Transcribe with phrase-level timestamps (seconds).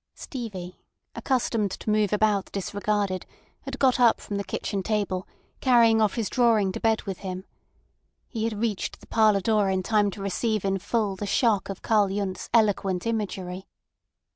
[0.15, 0.81] Stevie,
[1.13, 3.27] accustomed to move about disregarded,
[3.65, 5.27] had got up from the kitchen table,
[5.59, 7.45] carrying off his drawing to bed with him.
[8.27, 11.83] He had reached the parlour door in time to receive in full the shock of
[11.83, 13.67] Karl Yundt's eloquent imagery.